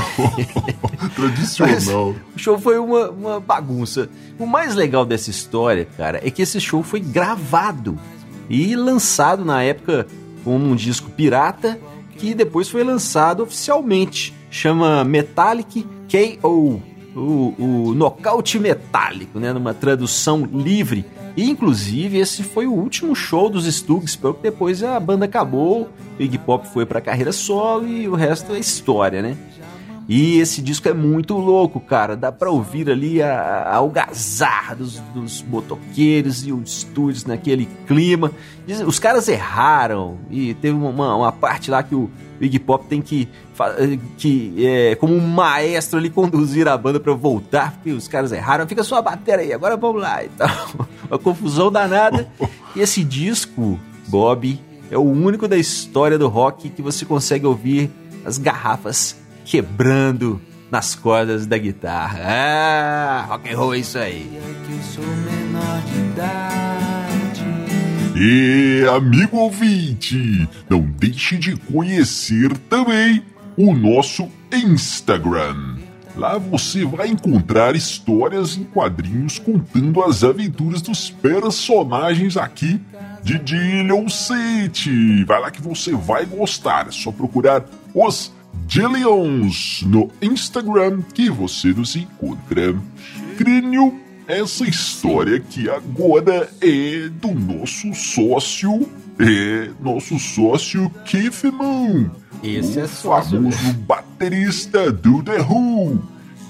Tradicional. 1.14 2.14
O 2.34 2.38
show 2.38 2.58
foi 2.58 2.78
uma, 2.78 3.10
uma 3.10 3.40
bagunça. 3.40 4.08
O 4.38 4.46
mais 4.46 4.74
legal 4.74 5.04
dessa 5.04 5.30
história, 5.30 5.86
cara, 5.96 6.20
é 6.22 6.30
que 6.30 6.42
esse 6.42 6.60
show 6.60 6.82
foi 6.82 7.00
gravado 7.00 7.98
e 8.48 8.76
lançado 8.76 9.44
na 9.44 9.62
época 9.62 10.06
como 10.42 10.66
um 10.66 10.76
disco 10.76 11.10
pirata 11.10 11.78
que 12.18 12.34
depois 12.34 12.68
foi 12.68 12.84
lançado 12.84 13.42
oficialmente. 13.42 14.34
Chama 14.50 15.02
Metallic 15.04 15.86
KO, 16.08 16.80
o, 17.16 17.54
o 17.58 17.94
nocaute 17.94 18.58
metálico, 18.58 19.40
né? 19.40 19.52
Numa 19.52 19.74
tradução 19.74 20.44
livre 20.44 21.04
e, 21.36 21.50
inclusive, 21.50 22.18
esse 22.18 22.42
foi 22.42 22.66
o 22.66 22.72
último 22.72 23.14
show 23.14 23.50
dos 23.50 23.66
Stugs, 23.66 24.14
porque 24.16 24.50
depois 24.50 24.82
a 24.82 24.98
banda 25.00 25.24
acabou, 25.24 25.88
Iggy 26.18 26.38
Pop 26.38 26.66
foi 26.68 26.86
pra 26.86 27.00
carreira 27.00 27.32
solo 27.32 27.88
e 27.88 28.08
o 28.08 28.14
resto 28.14 28.52
é 28.52 28.58
história, 28.58 29.20
né? 29.20 29.36
E 30.08 30.38
esse 30.38 30.60
disco 30.60 30.88
é 30.88 30.92
muito 30.92 31.34
louco, 31.34 31.80
cara. 31.80 32.14
Dá 32.14 32.30
pra 32.30 32.50
ouvir 32.50 32.90
ali 32.90 33.22
a, 33.22 33.34
a 33.34 33.76
algazarra 33.76 34.74
dos, 34.74 34.98
dos 35.14 35.42
motoqueiros 35.42 36.46
e 36.46 36.52
os 36.52 36.78
estúdios 36.78 37.24
naquele 37.24 37.66
clima. 37.86 38.30
Os 38.86 38.98
caras 38.98 39.28
erraram 39.28 40.18
e 40.30 40.52
teve 40.54 40.76
uma, 40.76 41.16
uma 41.16 41.32
parte 41.32 41.70
lá 41.70 41.82
que 41.82 41.94
o 41.94 42.10
Iggy 42.40 42.58
Pop 42.58 42.86
tem 42.86 43.00
que, 43.00 43.28
que 44.18 44.54
é, 44.66 44.94
como 44.96 45.14
um 45.14 45.26
maestro 45.26 45.98
ali, 45.98 46.10
conduzir 46.10 46.68
a 46.68 46.76
banda 46.76 47.00
para 47.00 47.14
voltar, 47.14 47.72
porque 47.72 47.90
os 47.90 48.06
caras 48.06 48.30
erraram. 48.30 48.66
Fica 48.66 48.84
só 48.84 48.96
a 48.96 49.02
bateria 49.02 49.46
aí, 49.46 49.52
agora 49.52 49.76
vamos 49.76 50.02
lá 50.02 50.22
e 50.22 50.28
tal. 50.28 50.48
Uma 51.08 51.18
confusão 51.18 51.72
danada. 51.72 52.28
E 52.76 52.80
esse 52.80 53.02
disco, 53.02 53.78
Bob, 54.08 54.60
é 54.90 54.98
o 54.98 55.02
único 55.02 55.48
da 55.48 55.56
história 55.56 56.18
do 56.18 56.28
rock 56.28 56.68
que 56.68 56.82
você 56.82 57.06
consegue 57.06 57.46
ouvir 57.46 57.90
as 58.24 58.38
garrafas 58.38 59.16
quebrando 59.44 60.40
nas 60.70 60.94
cordas 60.94 61.46
da 61.46 61.58
guitarra. 61.58 62.20
Ah, 62.24 63.26
rock 63.28 63.52
and 63.52 63.56
roll 63.56 63.74
é 63.74 63.78
isso 63.78 63.98
aí. 63.98 64.30
E 68.16 68.86
amigo 68.88 69.36
ouvinte, 69.36 70.48
não 70.68 70.80
deixe 70.80 71.36
de 71.36 71.56
conhecer 71.56 72.56
também 72.70 73.22
o 73.56 73.74
nosso 73.74 74.28
Instagram. 74.52 75.76
Lá 76.16 76.38
você 76.38 76.84
vai 76.84 77.08
encontrar 77.08 77.74
histórias 77.74 78.56
em 78.56 78.62
quadrinhos 78.62 79.38
contando 79.38 80.02
as 80.02 80.22
aventuras 80.22 80.80
dos 80.80 81.10
personagens 81.10 82.36
aqui 82.36 82.80
de 83.22 83.38
Dillion 83.38 84.08
City. 84.08 85.24
Vai 85.24 85.40
lá 85.40 85.50
que 85.50 85.60
você 85.60 85.92
vai 85.92 86.24
gostar. 86.24 86.86
É 86.86 86.92
só 86.92 87.10
procurar 87.10 87.64
os 87.92 88.32
Dillions 88.66 89.82
no 89.86 90.10
Instagram 90.22 91.02
que 91.12 91.30
você 91.30 91.68
nos 91.68 91.94
encontra. 91.96 92.74
Crânio, 93.36 94.00
essa 94.26 94.64
história 94.64 95.36
aqui 95.36 95.68
agora 95.68 96.48
é 96.60 97.08
do 97.08 97.32
nosso 97.32 97.92
sócio, 97.94 98.88
é 99.18 99.70
nosso 99.80 100.18
sócio 100.18 100.90
Keith 101.04 101.44
Moon. 101.52 102.10
Esse 102.42 102.78
o 102.78 102.84
é 102.84 102.88
sócio. 102.88 103.36
famoso 103.36 103.72
baterista 103.86 104.90
do 104.90 105.22
The 105.22 105.42
Who. 105.42 106.02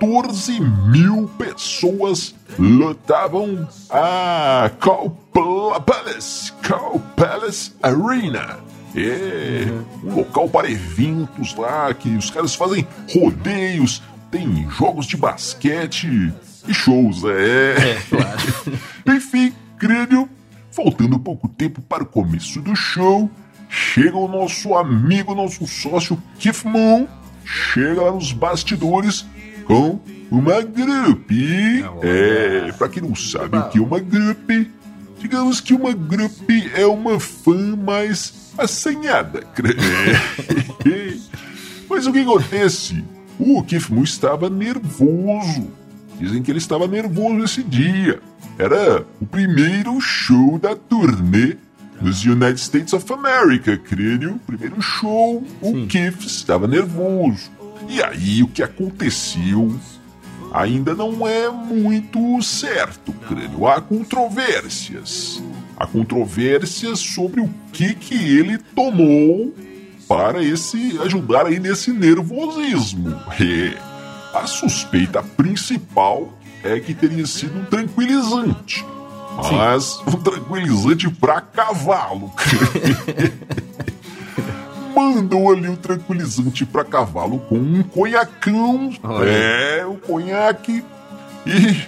14 0.00 0.60
mil 0.60 1.30
pessoas 1.38 2.34
lotavam 2.58 3.66
a 3.90 4.70
Cow 4.80 5.10
Palace, 5.86 6.52
Cow 6.62 7.00
Palace 7.16 7.72
Arena. 7.82 8.58
É 8.96 9.66
um 10.04 10.16
local 10.16 10.48
para 10.48 10.70
eventos 10.70 11.54
lá, 11.56 11.92
que 11.94 12.10
os 12.10 12.30
caras 12.30 12.54
fazem 12.54 12.86
rodeios, 13.12 14.02
tem 14.30 14.68
jogos 14.70 15.06
de 15.06 15.16
basquete 15.16 16.32
e 16.68 16.74
shows, 16.74 17.24
é. 17.24 17.74
É, 17.90 18.02
claro. 18.08 18.78
Enfim, 19.16 19.52
crânio, 19.78 20.28
faltando 20.70 21.18
pouco 21.18 21.48
tempo 21.48 21.80
para 21.80 22.04
o 22.04 22.06
começo 22.06 22.60
do 22.60 22.76
show, 22.76 23.28
chega 23.68 24.16
o 24.16 24.28
nosso 24.28 24.74
amigo, 24.74 25.34
nosso 25.34 25.66
sócio 25.66 26.20
Keith 26.38 26.64
Moon, 26.64 27.06
chega 27.44 28.02
lá 28.02 28.12
nos 28.12 28.32
bastidores 28.32 29.26
com 29.64 30.00
uma 30.30 30.60
grupe. 30.62 31.84
É, 32.02 32.72
pra 32.72 32.88
quem 32.88 33.02
não 33.02 33.14
sabe 33.14 33.56
o 33.56 33.68
que 33.68 33.78
é 33.78 33.82
uma 33.82 34.00
grupe, 34.00 34.70
digamos 35.18 35.60
que 35.60 35.74
uma 35.74 35.92
grupe 35.92 36.70
é 36.74 36.86
uma 36.86 37.18
fã 37.18 37.76
mais 37.76 38.52
assanhada. 38.56 39.46
É. 40.84 41.14
Mas 41.88 42.06
o 42.06 42.12
que 42.12 42.20
acontece? 42.20 43.04
O 43.38 43.62
Keith 43.62 43.88
Moon 43.90 44.02
estava 44.02 44.48
nervoso. 44.48 45.70
Dizem 46.18 46.42
que 46.42 46.50
ele 46.50 46.58
estava 46.58 46.86
nervoso 46.86 47.44
esse 47.44 47.62
dia. 47.62 48.20
Era 48.58 49.04
o 49.20 49.26
primeiro 49.26 50.00
show 50.00 50.58
da 50.58 50.76
turnê 50.76 51.56
nos 52.04 52.22
United 52.22 52.60
States 52.60 52.92
of 52.92 53.10
America, 53.10 53.78
crânio. 53.78 54.38
Primeiro 54.46 54.80
show, 54.82 55.42
o 55.62 55.86
Keith 55.86 56.22
estava 56.24 56.68
nervoso. 56.68 57.50
E 57.88 58.02
aí 58.02 58.42
o 58.42 58.48
que 58.48 58.62
aconteceu? 58.62 59.74
ainda 60.52 60.94
não 60.94 61.26
é 61.26 61.50
muito 61.50 62.40
certo, 62.40 63.12
crânio. 63.12 63.66
Há 63.66 63.80
controvérsias. 63.80 65.42
Há 65.76 65.84
controvérsias 65.84 67.00
sobre 67.00 67.40
o 67.40 67.50
que 67.72 67.92
que 67.92 68.14
ele 68.14 68.58
tomou 68.58 69.52
para 70.06 70.40
esse 70.44 70.96
ajudar 71.00 71.46
aí 71.46 71.58
nesse 71.58 71.90
nervosismo. 71.90 73.20
É. 73.40 73.94
A 74.32 74.46
suspeita 74.46 75.22
principal 75.22 76.36
é 76.62 76.78
que 76.80 76.92
teria 76.92 77.26
sido 77.26 77.58
um 77.58 77.64
tranquilizante. 77.64 78.84
Mas 79.36 79.84
Sim. 79.84 80.02
um 80.06 80.22
tranquilizante 80.22 81.10
para 81.10 81.40
cavalo. 81.40 82.32
Mandou 84.94 85.52
ali 85.52 85.68
um 85.68 85.74
tranquilizante 85.76 86.64
para 86.64 86.84
cavalo 86.84 87.40
com 87.40 87.56
um 87.56 87.82
conhacão. 87.82 88.92
Olha. 89.02 89.28
É, 89.28 89.84
o 89.86 89.96
conhaque. 89.96 90.84
E 91.44 91.82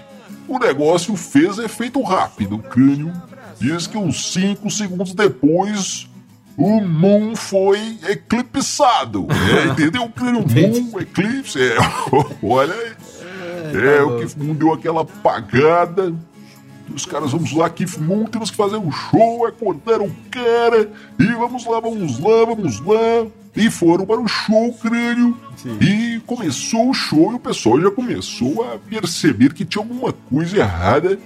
o 0.48 0.58
negócio 0.58 1.16
fez 1.16 1.58
efeito 1.58 2.02
rápido. 2.02 2.56
O 2.56 2.62
crânio 2.62 3.12
diz 3.60 3.86
que 3.86 3.96
uns 3.96 4.32
5 4.32 4.68
segundos 4.70 5.14
depois 5.14 6.08
o 6.56 6.80
Moon 6.80 7.36
foi 7.36 7.98
eclipsado. 8.08 9.26
É, 9.30 9.66
entendeu? 9.70 10.04
O 10.04 10.24
Moon, 10.24 11.00
eclipse. 11.00 11.60
É, 11.60 11.76
olha 12.42 12.74
aí. 12.74 12.92
É, 13.74 13.98
tá 13.98 14.04
o 14.40 14.44
Moon 14.44 14.54
deu 14.54 14.72
aquela 14.72 15.02
apagada. 15.02 16.14
Os 16.94 17.04
caras, 17.04 17.32
vamos 17.32 17.52
lá, 17.52 17.68
Kif 17.68 18.00
Moon, 18.00 18.24
temos 18.24 18.50
que 18.50 18.56
fazer 18.56 18.76
um 18.76 18.90
show, 18.90 19.46
acordaram 19.46 20.06
o 20.06 20.16
cara. 20.30 20.90
E 21.18 21.26
vamos 21.26 21.66
lá, 21.66 21.80
vamos 21.80 22.18
lá, 22.18 22.44
vamos 22.44 22.80
lá. 22.80 23.26
E 23.54 23.70
foram 23.70 24.04
para 24.04 24.20
o 24.20 24.28
show, 24.28 24.72
crânio. 24.74 25.36
Sim. 25.56 25.78
E 25.80 26.20
começou 26.20 26.90
o 26.90 26.94
show 26.94 27.32
e 27.32 27.34
o 27.34 27.38
pessoal 27.38 27.80
já 27.80 27.90
começou 27.90 28.62
a 28.62 28.78
perceber 28.78 29.54
que 29.54 29.64
tinha 29.64 29.82
alguma 29.82 30.12
coisa 30.12 30.58
errada 30.58 31.18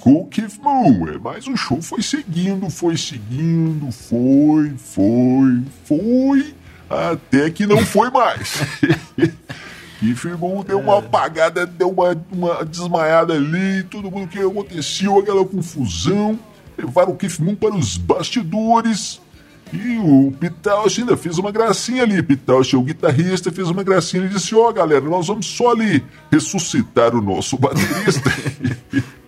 com 0.00 0.16
o 0.16 0.26
Keith 0.26 0.58
Moon. 0.62 1.08
É, 1.08 1.18
mas 1.18 1.46
o 1.46 1.56
show 1.56 1.80
foi 1.80 2.02
seguindo, 2.02 2.68
foi 2.68 2.96
seguindo, 2.96 3.90
foi, 3.92 4.72
foi, 4.76 5.62
foi, 5.84 6.54
até 6.88 7.50
que 7.50 7.66
não 7.66 7.78
foi 7.78 8.10
mais. 8.10 8.60
Keith 10.12 10.38
Moon 10.38 10.62
deu 10.62 10.78
uma 10.80 10.98
apagada, 10.98 11.64
deu 11.64 11.90
uma, 11.90 12.16
uma 12.30 12.64
desmaiada 12.64 13.34
ali, 13.34 13.82
todo 13.84 14.10
mundo 14.10 14.28
que 14.28 14.38
aconteceu, 14.38 15.18
aquela 15.18 15.44
confusão. 15.44 16.38
Levaram 16.76 17.12
o 17.12 17.16
Keith 17.16 17.38
Moon 17.38 17.54
para 17.54 17.74
os 17.74 17.96
bastidores. 17.96 19.20
E 19.72 19.98
o 19.98 20.32
Pitauch 20.38 21.00
ainda 21.00 21.16
fez 21.16 21.38
uma 21.38 21.50
gracinha 21.50 22.02
ali. 22.02 22.22
Pitauch, 22.22 22.76
o 22.76 22.82
guitarrista, 22.82 23.50
fez 23.50 23.68
uma 23.70 23.82
gracinha 23.82 24.24
e 24.26 24.28
disse: 24.28 24.54
Ó, 24.54 24.68
oh, 24.68 24.72
galera, 24.72 25.04
nós 25.04 25.26
vamos 25.26 25.46
só 25.46 25.72
ali 25.72 26.04
ressuscitar 26.30 27.14
o 27.14 27.22
nosso 27.22 27.56
baterista. 27.56 28.30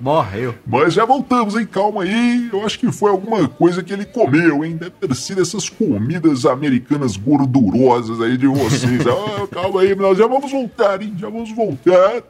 Morreu. 0.06 0.54
Mas 0.64 0.94
já 0.94 1.04
voltamos, 1.04 1.56
hein? 1.56 1.66
Calma 1.66 2.04
aí. 2.04 2.48
Eu 2.52 2.64
acho 2.64 2.78
que 2.78 2.92
foi 2.92 3.10
alguma 3.10 3.48
coisa 3.48 3.82
que 3.82 3.92
ele 3.92 4.04
comeu, 4.04 4.64
hein? 4.64 4.76
Deve 4.76 4.92
ter 4.92 5.12
sido 5.16 5.42
essas 5.42 5.68
comidas 5.68 6.46
americanas 6.46 7.16
gordurosas 7.16 8.20
aí 8.20 8.36
de 8.36 8.46
vocês. 8.46 9.02
ah, 9.04 9.48
calma 9.50 9.80
aí, 9.80 9.96
nós 9.96 10.16
já 10.16 10.28
vamos 10.28 10.52
voltar, 10.52 11.02
hein? 11.02 11.12
Já 11.18 11.28
vamos 11.28 11.50
voltar. 11.50 12.22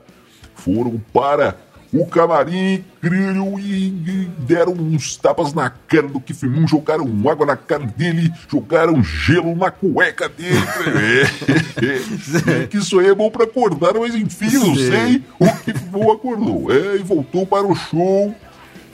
Foram 0.54 0.98
para 1.12 1.54
o 1.92 2.06
camarim, 2.06 2.84
criou 3.00 3.58
e 3.58 3.90
deram 4.38 4.72
uns 4.72 5.16
tapas 5.16 5.54
na 5.54 5.70
cara 5.70 6.08
do 6.08 6.20
Kifimum, 6.20 6.66
jogaram 6.66 7.06
água 7.30 7.46
na 7.46 7.56
cara 7.56 7.86
dele, 7.86 8.32
jogaram 8.48 9.02
gelo 9.02 9.54
na 9.54 9.70
cueca 9.70 10.28
dele. 10.28 10.56
é, 12.62 12.66
que 12.66 12.78
isso 12.78 12.98
aí 12.98 13.08
é 13.08 13.14
bom 13.14 13.30
pra 13.30 13.44
acordar, 13.44 13.94
mas 13.94 14.14
enfim, 14.14 14.50
não 14.52 14.74
sei. 14.74 15.22
O 15.38 15.46
Kifimum 15.64 16.12
acordou. 16.12 16.72
É, 16.72 16.96
e 16.96 17.02
voltou 17.02 17.46
para 17.46 17.66
o 17.66 17.74
show. 17.74 18.34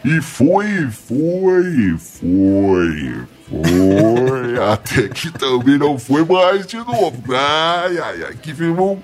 E 0.05 0.21
foi, 0.21 0.91
foi, 0.91 1.97
foi, 1.97 3.15
foi. 3.49 4.59
Até 4.73 5.09
que 5.09 5.31
também 5.31 5.79
não 5.79 5.97
foi 5.97 6.25
mais 6.25 6.67
de 6.67 6.77
novo. 6.77 7.23
Ai, 7.33 7.99
ai, 7.99 8.25
ai, 8.25 8.35
Kifimum 8.35 9.01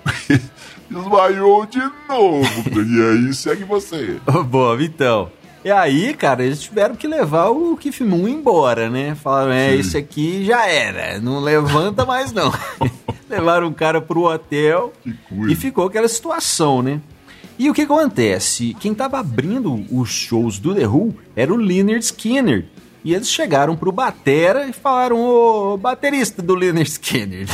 desmaiou 0.91 1.67
de 1.67 1.81
novo. 2.09 2.45
e 2.75 3.03
aí 3.03 3.35
segue 3.35 3.65
você. 3.65 4.19
Bob, 4.49 4.85
então. 4.85 5.31
E 5.65 5.71
aí, 5.71 6.15
cara, 6.15 6.45
eles 6.45 6.63
tiveram 6.63 6.95
que 6.95 7.07
levar 7.07 7.49
o 7.49 7.77
Kif 7.77 8.03
Moon 8.05 8.29
embora, 8.29 8.89
né? 8.89 9.15
Falaram, 9.17 9.53
é, 9.53 9.73
Sim. 9.73 9.79
esse 9.79 9.97
aqui 9.99 10.45
já 10.45 10.67
era, 10.67 11.21
não 11.21 11.41
levanta 11.41 12.07
mais 12.07 12.33
não. 12.33 12.53
Levaram 13.29 13.67
o 13.67 13.75
cara 13.75 14.01
pro 14.01 14.23
hotel 14.23 14.93
e 15.47 15.55
ficou 15.55 15.87
aquela 15.87 16.09
situação, 16.09 16.81
né? 16.81 16.99
E 17.59 17.69
o 17.69 17.75
que 17.75 17.83
acontece? 17.83 18.75
Quem 18.81 18.95
tava 18.95 19.19
abrindo 19.19 19.85
os 19.91 20.09
shows 20.09 20.59
do 20.59 20.75
The 20.75 20.87
Who 20.87 21.15
era 21.37 21.53
o 21.53 21.57
Leonard 21.57 22.03
Skinner, 22.03 22.65
e 23.09 23.15
eles 23.15 23.31
chegaram 23.31 23.75
pro 23.75 23.91
Batera 23.91 24.67
e 24.67 24.73
falaram: 24.75 25.19
Ô 25.19 25.79
baterista 25.79 26.43
do 26.43 26.55
Leonard 26.55 26.91
Skinner, 26.91 27.47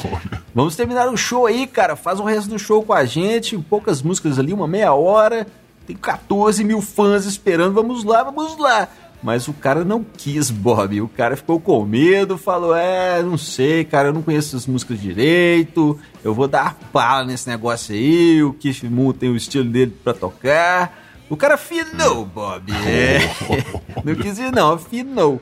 vamos 0.54 0.74
terminar 0.74 1.06
o 1.08 1.18
show 1.18 1.44
aí, 1.44 1.66
cara. 1.66 1.96
Faz 1.96 2.18
o 2.18 2.24
resto 2.24 2.48
do 2.48 2.58
show 2.58 2.82
com 2.82 2.94
a 2.94 3.04
gente. 3.04 3.58
Poucas 3.58 4.00
músicas 4.00 4.38
ali, 4.38 4.54
uma 4.54 4.66
meia 4.66 4.94
hora. 4.94 5.46
Tem 5.86 5.94
14 5.94 6.64
mil 6.64 6.80
fãs 6.80 7.26
esperando. 7.26 7.74
Vamos 7.74 8.04
lá, 8.04 8.22
vamos 8.22 8.56
lá. 8.56 8.88
Mas 9.22 9.46
o 9.48 9.52
cara 9.52 9.84
não 9.84 10.02
quis, 10.02 10.50
Bob. 10.50 11.02
O 11.02 11.08
cara 11.08 11.36
ficou 11.36 11.60
com 11.60 11.84
medo, 11.84 12.38
falou: 12.38 12.74
É, 12.74 13.22
não 13.22 13.36
sei, 13.36 13.84
cara, 13.84 14.08
eu 14.08 14.14
não 14.14 14.22
conheço 14.22 14.56
as 14.56 14.66
músicas 14.66 14.98
direito. 14.98 16.00
Eu 16.24 16.32
vou 16.32 16.48
dar 16.48 16.74
pala 16.90 17.26
nesse 17.26 17.46
negócio 17.50 17.94
aí. 17.94 18.42
O 18.42 18.54
Keith 18.54 18.84
Moon 18.84 19.12
tem 19.12 19.28
o 19.28 19.36
estilo 19.36 19.68
dele 19.68 19.94
para 20.02 20.14
tocar. 20.14 21.01
O 21.32 21.36
cara 21.36 21.54
afinou, 21.54 22.26
Bob. 22.26 22.70
É. 22.86 23.20
não 24.04 24.14
quis 24.14 24.38
ir, 24.38 24.52
não, 24.52 24.74
afinou. 24.74 25.40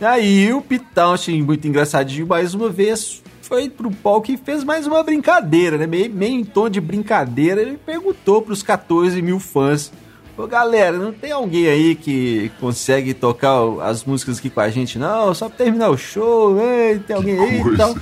Aí 0.00 0.52
o 0.52 0.62
Pitão, 0.62 1.14
achei 1.14 1.42
muito 1.42 1.66
engraçadinho, 1.66 2.28
mais 2.28 2.54
uma 2.54 2.68
vez 2.68 3.20
foi 3.42 3.68
pro 3.68 3.90
palco 3.90 4.30
e 4.30 4.36
fez 4.36 4.62
mais 4.62 4.86
uma 4.86 5.02
brincadeira, 5.02 5.76
né? 5.76 5.84
Meio, 5.84 6.14
meio 6.14 6.38
em 6.38 6.44
tom 6.44 6.68
de 6.68 6.80
brincadeira, 6.80 7.60
ele 7.60 7.76
perguntou 7.76 8.40
pros 8.40 8.62
14 8.62 9.20
mil 9.20 9.40
fãs. 9.40 9.92
Ô 10.38 10.46
galera, 10.46 10.96
não 10.96 11.12
tem 11.12 11.32
alguém 11.32 11.66
aí 11.66 11.96
que 11.96 12.52
consegue 12.60 13.12
tocar 13.12 13.58
as 13.82 14.04
músicas 14.04 14.38
aqui 14.38 14.48
com 14.48 14.60
a 14.60 14.70
gente, 14.70 14.96
não? 14.96 15.34
Só 15.34 15.48
pra 15.48 15.64
terminar 15.64 15.90
o 15.90 15.98
show, 15.98 16.56
hein? 16.56 17.02
tem 17.04 17.16
alguém 17.16 17.36
aí 17.36 17.60
e 17.60 17.76
tal. 17.76 17.96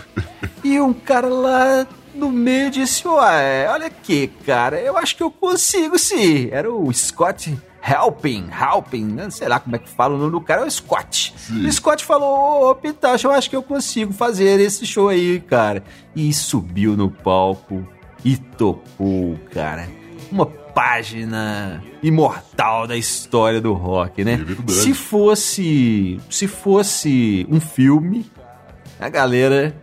E 0.63 0.79
um 0.79 0.93
cara 0.93 1.29
lá 1.29 1.87
no 2.19 2.31
meio 2.31 2.71
disse: 2.71 3.07
Ué, 3.07 3.69
olha 3.71 3.87
aqui, 3.87 4.29
cara, 4.45 4.81
eu 4.81 4.97
acho 4.97 5.17
que 5.17 5.23
eu 5.23 5.31
consigo 5.31 5.99
sim. 5.99 6.49
Era 6.51 6.71
o 6.71 6.93
Scott 6.93 7.57
Helping, 7.83 8.49
Helping, 8.51 9.05
né? 9.05 9.31
sei 9.31 9.49
lá 9.49 9.61
como 9.61 9.77
é 9.77 9.79
que 9.79 9.89
fala 9.89 10.15
o 10.15 10.19
nome 10.19 10.33
do 10.33 10.41
cara, 10.41 10.63
é 10.63 10.65
o 10.67 10.71
Scott. 10.71 11.33
Sim. 11.37 11.67
O 11.67 11.73
Scott 11.73 12.05
falou: 12.05 12.71
Ô, 12.71 12.75
Pitacho, 12.75 13.29
eu 13.29 13.33
acho 13.33 13.49
que 13.49 13.57
eu 13.57 13.63
consigo 13.63 14.13
fazer 14.13 14.61
esse 14.61 14.85
show 14.85 15.09
aí, 15.09 15.41
cara. 15.41 15.83
E 16.15 16.33
subiu 16.33 16.97
no 16.97 17.11
palco 17.11 17.87
e 18.25 18.37
tocou, 18.37 19.39
cara. 19.53 19.89
Uma 20.31 20.45
página 20.45 21.83
imortal 22.03 22.87
da 22.87 22.97
história 22.97 23.61
do 23.61 23.73
rock, 23.73 24.25
né? 24.25 24.39
É 24.69 24.71
se 24.71 24.93
fosse, 24.93 26.21
se 26.29 26.47
fosse 26.47 27.47
um 27.51 27.61
filme, 27.61 28.31
a 29.01 29.09
galera 29.09 29.75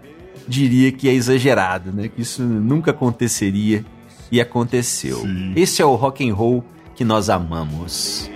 diria 0.48 0.92
que 0.92 1.10
é 1.10 1.14
exagerado, 1.14 1.92
né? 1.92 2.08
Que 2.08 2.22
isso 2.22 2.44
nunca 2.44 2.92
aconteceria 2.92 3.84
e 4.32 4.40
aconteceu. 4.42 5.22
Sim. 5.22 5.54
Esse 5.56 5.82
é 5.82 5.86
o 5.86 5.96
rock 5.96 6.28
and 6.28 6.34
roll 6.34 6.64
que 6.96 7.04
nós 7.04 7.30
amamos. 7.30 8.30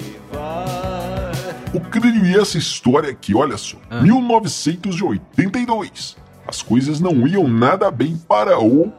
O 1.74 1.80
crânio 1.80 2.26
e 2.26 2.38
essa 2.38 2.58
história 2.58 3.10
aqui, 3.12 3.34
olha 3.36 3.58
só. 3.58 3.78
Ah. 3.90 4.02
1982. 4.02 6.18
As 6.48 6.62
coisas 6.62 7.00
não 7.00 7.26
iam 7.28 7.48
nada 7.48 7.90
bem 7.92 8.18
para 8.28 8.60
o 8.60 8.92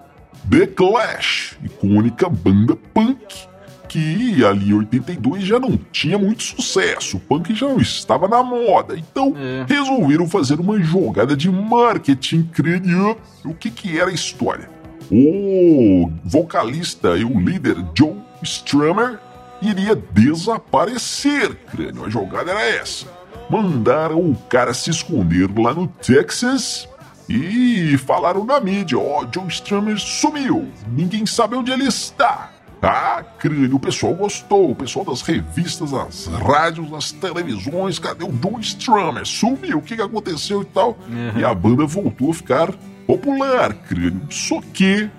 The 0.49 0.69
Clash, 0.69 1.59
icônica 1.63 2.29
banda 2.29 2.77
punk 2.95 3.50
que 3.91 4.45
ali 4.45 4.71
em 4.71 4.73
82 4.73 5.43
já 5.43 5.59
não 5.59 5.77
tinha 5.91 6.17
muito 6.17 6.45
sucesso, 6.45 7.17
o 7.17 7.21
punk 7.21 7.53
já 7.53 7.67
não 7.67 7.79
estava 7.79 8.29
na 8.29 8.41
moda, 8.41 8.97
então 8.97 9.35
é. 9.37 9.67
resolveram 9.69 10.29
fazer 10.29 10.61
uma 10.61 10.81
jogada 10.81 11.37
de 11.37 11.51
marketing 11.51 12.45
crânio. 12.45 13.17
O 13.45 13.53
que 13.53 13.69
que 13.69 13.99
era 13.99 14.09
a 14.09 14.15
história? 14.15 14.71
O 15.11 16.09
vocalista 16.25 17.17
e 17.17 17.25
o 17.25 17.41
líder 17.41 17.85
Joe 17.93 18.15
Strummer 18.45 19.19
iria 19.61 19.97
desaparecer, 19.97 21.57
crânio. 21.73 22.05
A 22.05 22.09
jogada 22.09 22.53
era 22.53 22.65
essa. 22.65 23.07
Mandaram 23.51 24.21
o 24.21 24.37
cara 24.49 24.73
se 24.73 24.91
esconder 24.91 25.51
lá 25.59 25.75
no 25.75 25.89
Texas 25.89 26.89
e 27.29 27.99
falaram 27.99 28.45
na 28.45 28.61
mídia: 28.61 29.01
ó, 29.01 29.25
oh, 29.25 29.29
Joe 29.35 29.49
Strummer 29.49 29.99
sumiu, 29.99 30.69
ninguém 30.87 31.27
sabe 31.27 31.57
onde 31.57 31.73
ele 31.73 31.89
está. 31.89 32.53
Ah, 32.83 33.23
crânio, 33.39 33.77
o 33.77 33.81
pessoal 33.81 34.15
gostou, 34.15 34.71
o 34.71 34.75
pessoal 34.75 35.05
das 35.05 35.21
revistas, 35.21 35.91
das 35.91 36.27
rádios, 36.27 36.91
das 36.91 37.13
televisões, 37.13 37.99
cadê 37.99 38.25
o 38.25 38.33
John 38.33 38.59
Strummer? 38.61 39.27
Sumiu, 39.27 39.79
o 39.79 39.83
que, 39.83 39.97
que 39.97 40.03
aconteceu 40.03 40.63
e 40.63 40.65
tal? 40.65 40.99
Uhum. 41.09 41.39
E 41.39 41.45
a 41.45 41.55
banda 41.55 41.85
voltou 41.85 42.31
a 42.31 42.35
ficar 42.35 42.73
popular, 43.07 43.75
crânio. 43.75 44.23
Só 44.31 44.61
que 44.73 45.11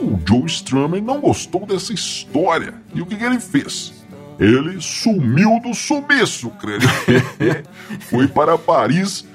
O 0.00 0.16
Joe 0.24 0.46
Strummer 0.46 1.02
não 1.02 1.20
gostou 1.20 1.66
dessa 1.66 1.92
história. 1.92 2.72
E 2.94 3.00
o 3.02 3.06
que, 3.06 3.16
que 3.16 3.24
ele 3.24 3.40
fez? 3.40 3.92
Ele 4.38 4.80
sumiu 4.80 5.58
do 5.60 5.74
sumiço, 5.74 6.50
crânio. 6.50 6.88
Foi 8.08 8.28
para 8.28 8.56
Paris, 8.56 9.26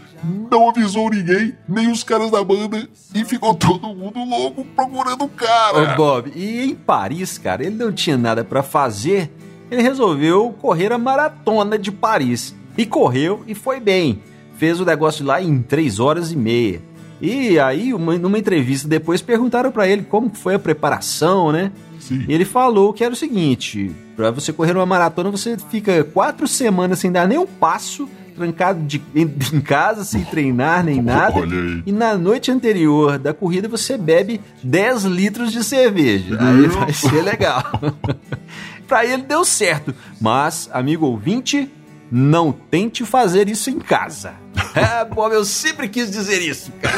não 0.52 0.70
avisou 0.70 1.10
ninguém, 1.10 1.54
nem 1.68 1.92
os 1.92 2.04
caras 2.04 2.32
da 2.32 2.44
banda, 2.44 2.88
e 3.14 3.24
ficou 3.26 3.54
todo 3.54 3.88
mundo 3.94 4.24
louco 4.24 4.66
procurando 4.76 5.26
o 5.26 5.30
cara. 5.30 5.94
Ô, 5.94 5.96
Bob, 5.96 6.32
e 6.36 6.64
em 6.64 6.76
Paris, 6.76 7.38
cara, 7.38 7.66
ele 7.66 7.76
não 7.76 7.92
tinha 7.92 8.18
nada 8.18 8.44
pra 8.44 8.64
fazer, 8.64 9.32
ele 9.70 9.82
resolveu 9.82 10.56
correr 10.62 10.92
a 10.92 10.98
maratona 10.98 11.78
de 11.78 11.92
Paris. 11.92 12.56
E 12.78 12.86
correu 12.86 13.44
e 13.48 13.54
foi 13.54 13.80
bem. 13.80 14.22
Fez 14.58 14.80
o 14.80 14.86
negócio 14.86 15.24
lá 15.26 15.42
em 15.42 15.62
3 15.62 16.00
horas 16.00 16.32
e 16.32 16.36
meia. 16.36 16.82
E 17.22 17.60
aí, 17.60 17.94
uma- 17.94 18.18
numa 18.18 18.38
entrevista 18.40 18.88
depois, 18.88 19.22
perguntaram 19.22 19.72
pra 19.72 19.88
ele 19.88 20.04
como 20.04 20.30
foi 20.34 20.56
a 20.56 20.60
preparação, 20.60 21.52
né? 21.52 21.72
Sim. 22.00 22.26
E 22.28 22.34
ele 22.34 22.44
falou 22.46 22.92
que 22.92 23.04
era 23.04 23.14
o 23.14 23.18
seguinte: 23.18 23.92
pra 24.16 24.30
você 24.32 24.52
correr 24.52 24.74
uma 24.76 24.86
maratona, 24.86 25.30
você 25.32 25.56
fica 25.70 26.04
quatro 26.04 26.48
semanas 26.48 27.00
sem 27.00 27.12
dar 27.12 27.28
nem 27.28 27.38
um 27.38 27.46
passo, 27.46 28.10
trancado 28.36 28.82
de- 28.86 29.02
em, 29.16 29.22
em 29.54 29.62
casa, 29.62 30.04
sem 30.04 30.24
treinar 30.24 30.84
nem 30.84 31.02
nada. 31.02 31.38
Olha 31.40 31.58
aí. 31.60 31.84
E 31.86 31.92
na 31.92 32.18
noite 32.18 32.52
anterior 32.52 33.18
da 33.18 33.34
corrida, 33.34 33.68
você 33.68 33.98
bebe 33.98 34.42
10 34.64 35.04
litros 35.06 35.52
de 35.52 35.64
cerveja. 35.64 36.38
Aí 36.40 36.68
vai 36.68 36.92
ser 36.94 37.22
legal. 37.24 37.64
pra 38.88 39.06
ele 39.06 39.24
deu 39.24 39.44
certo. 39.46 39.94
Mas, 40.20 40.70
amigo 40.74 41.06
ouvinte, 41.06 41.70
não 42.12 42.52
tente 42.52 43.06
fazer 43.06 43.48
isso 43.50 43.70
em 43.70 43.80
casa. 43.80 44.34
É, 44.76 45.06
Bob, 45.06 45.32
eu 45.34 45.46
sempre 45.46 45.88
quis 45.88 46.10
dizer 46.10 46.42
isso, 46.42 46.72
cara. 46.82 46.98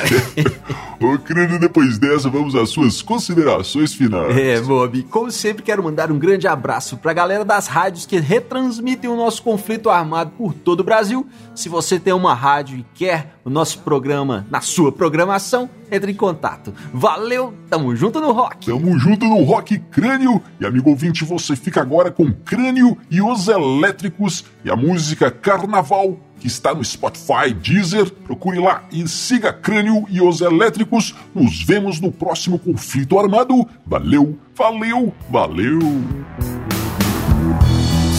Ô, 1.02 1.20
crânio, 1.20 1.60
depois 1.60 1.98
dessa, 1.98 2.30
vamos 2.30 2.56
às 2.56 2.70
suas 2.70 3.02
considerações 3.02 3.94
finais. 3.94 4.36
É, 4.36 4.62
Bob, 4.62 5.04
como 5.04 5.30
sempre 5.30 5.62
quero 5.62 5.84
mandar 5.84 6.10
um 6.10 6.18
grande 6.18 6.48
abraço 6.48 6.98
pra 6.98 7.12
galera 7.12 7.44
das 7.44 7.68
rádios 7.68 8.06
que 8.06 8.18
retransmitem 8.18 9.10
o 9.10 9.16
nosso 9.16 9.44
conflito 9.44 9.90
armado 9.90 10.32
por 10.38 10.54
todo 10.54 10.80
o 10.80 10.84
Brasil. 10.84 11.28
Se 11.54 11.68
você 11.68 12.00
tem 12.00 12.14
uma 12.14 12.34
rádio 12.34 12.78
e 12.78 12.86
quer 12.94 13.36
o 13.44 13.50
nosso 13.50 13.80
programa 13.80 14.48
na 14.50 14.62
sua 14.62 14.92
programação, 14.92 15.70
entre 15.92 16.12
em 16.12 16.16
contato. 16.16 16.74
Valeu, 16.94 17.54
tamo 17.70 17.96
junto 17.96 18.20
no 18.20 18.32
rock. 18.32 18.68
Tamo 18.68 18.98
junto 18.98 19.26
no 19.26 19.44
Rock 19.44 19.78
Crânio. 19.78 20.42
E 20.60 20.66
amigo 20.66 20.90
ouvinte, 20.90 21.24
você 21.24 21.56
fica 21.56 21.82
agora 21.82 22.10
com 22.10 22.32
Crânio 22.32 22.98
e 23.12 23.22
os 23.22 23.48
Elétricos 23.48 24.46
e 24.64 24.72
a 24.72 24.76
música 24.76 25.30
Carnaval, 25.30 26.18
que 26.46 26.48
está 26.48 26.76
no 26.76 26.84
Spotify, 26.84 27.52
Deezer. 27.60 28.12
Procure 28.12 28.60
lá 28.60 28.84
e 28.92 29.08
siga 29.08 29.52
Crânio 29.52 30.06
e 30.12 30.22
os 30.22 30.42
Elétricos. 30.42 31.16
Nos 31.34 31.64
vemos 31.64 32.00
no 32.00 32.12
próximo 32.12 32.60
conflito 32.60 33.18
armado. 33.18 33.68
Valeu, 33.84 34.38
valeu, 34.56 35.12
valeu. 35.28 35.80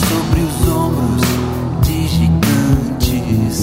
sobre 0.09 0.41
os 0.41 0.67
ombros 0.67 1.21
de 1.83 2.07
gigantes. 2.09 3.61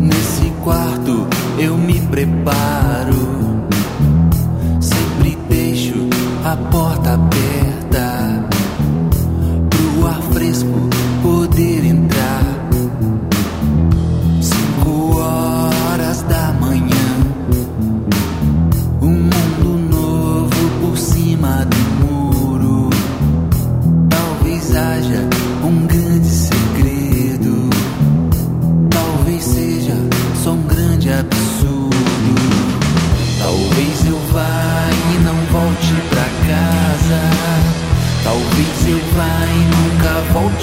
Nesse 0.00 0.50
quarto 0.62 1.26
eu 1.58 1.78
me 1.78 1.98
preparo. 2.08 3.64
Sempre 4.82 5.38
deixo 5.48 5.94
a 6.44 6.56
porta 6.70 7.14
aberta 7.14 7.75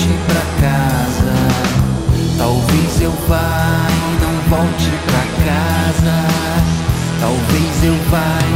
volte 0.04 0.20
pra 0.28 0.68
casa. 0.68 1.34
Talvez 2.38 3.02
eu 3.02 3.12
vá 3.28 3.88
e 3.90 4.22
não 4.22 4.58
volte 4.58 4.92
pra 5.06 5.24
casa. 5.46 6.16
Talvez 7.22 7.84
eu 7.84 7.96
vá 8.12 8.53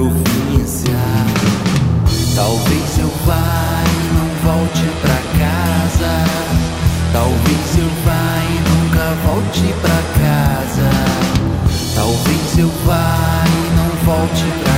província. 0.00 0.96
Talvez 2.34 2.98
eu 2.98 3.12
vá 3.26 3.82
e 3.84 3.98
não 4.14 4.28
volte 4.54 4.86
pra 5.02 5.18
casa. 5.38 6.12
Talvez 7.12 7.78
eu 7.78 7.90
vá 8.06 8.24
e 8.48 8.56
nunca 8.70 9.04
volte 9.26 9.66
pra 9.82 10.00
casa. 10.22 10.90
Talvez 11.94 12.58
eu 12.58 12.70
vá 12.86 13.44
e 13.46 13.76
não 13.76 13.90
volte 14.06 14.46
pra 14.62 14.69